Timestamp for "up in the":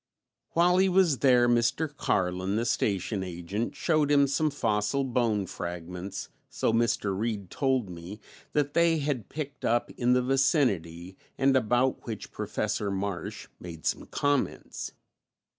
9.63-10.23